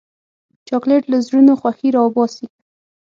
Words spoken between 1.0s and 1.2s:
له